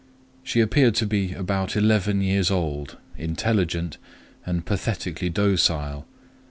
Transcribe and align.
She 0.41 0.61
appeared 0.61 0.95
to 0.95 1.05
be 1.05 1.33
about 1.33 1.75
eleven 1.75 2.21
years 2.21 2.49
old, 2.49 2.97
intelligent, 3.19 3.99
and 4.47 4.65
pathetically 4.65 5.29
docile. 5.29 6.07